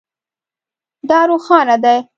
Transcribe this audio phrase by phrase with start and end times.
[1.09, 1.97] دا روښانه دی